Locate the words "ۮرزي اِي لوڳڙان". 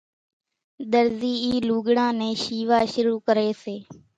0.91-2.11